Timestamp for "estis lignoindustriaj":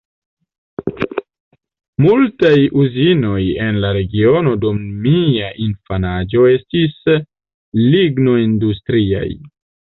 6.57-9.27